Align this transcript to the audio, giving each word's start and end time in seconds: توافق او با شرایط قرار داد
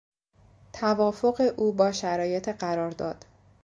توافق 0.73 1.53
او 1.57 1.71
با 1.73 1.91
شرایط 1.91 2.49
قرار 2.49 2.91
داد 2.91 3.25